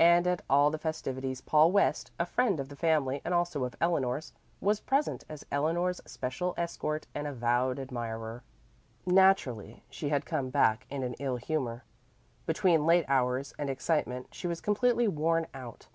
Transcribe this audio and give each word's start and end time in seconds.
And 0.00 0.26
at 0.26 0.40
all 0.48 0.70
the 0.70 0.78
festivities 0.78 1.42
Paul 1.42 1.70
West, 1.70 2.10
a 2.18 2.24
friend 2.24 2.60
of 2.60 2.70
the 2.70 2.76
family 2.76 3.20
and 3.26 3.34
also 3.34 3.62
of 3.64 3.74
Eleanor's, 3.78 4.32
was 4.58 4.80
present 4.80 5.24
as 5.28 5.44
Eleanor's 5.52 6.00
special 6.06 6.54
escort 6.56 7.06
and 7.14 7.26
avowed 7.26 7.78
admirer. 7.78 8.42
Naturally 9.04 9.82
she 9.90 10.08
had 10.08 10.24
come 10.24 10.48
back 10.48 10.86
in 10.88 11.02
an 11.02 11.12
ill 11.18 11.36
humor. 11.36 11.84
Between 12.46 12.86
late 12.86 13.04
hours 13.06 13.52
and 13.58 13.68
excitement 13.68 14.28
she 14.32 14.46
was 14.46 14.62
completely 14.62 15.08
worn 15.08 15.46
out. 15.52 15.88